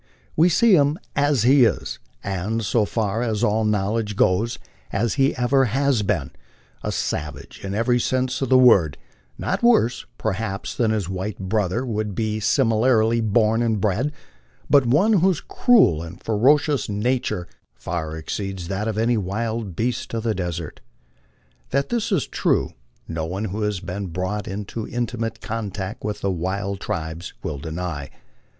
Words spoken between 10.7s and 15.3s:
than his white brother would be similarly born and bred, but one